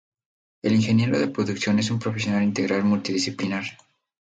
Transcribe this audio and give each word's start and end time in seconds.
El 0.63 0.73
ingeniero 0.73 1.19
de 1.19 1.27
Producción 1.27 1.77
es 1.77 1.91
un 1.91 1.99
profesional 1.99 2.41
Integral 2.41 2.83
multidisciplinar. 2.83 3.65